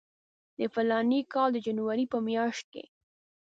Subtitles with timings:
[0.59, 2.83] د فلاني کال د جنوري په میاشت کې.